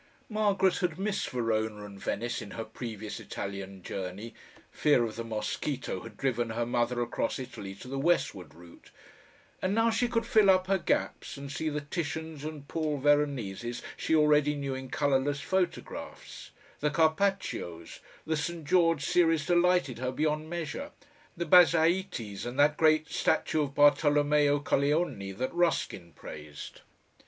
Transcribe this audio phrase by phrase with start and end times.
[0.29, 4.33] Margaret had missed Verona and Venice in her previous Italian journey
[4.71, 8.89] fear of the mosquito had driven her mother across Italy to the westward route
[9.61, 13.83] and now she could fill up her gaps and see the Titians and Paul Veroneses
[13.95, 16.49] she already knew in colourless photographs,
[16.79, 18.65] the Carpaccios, (the St.
[18.65, 20.89] George series delighted her beyond measure,)
[21.37, 26.81] the Basaitis and that great statue of Bartolomeo Colleoni that Ruskin praised.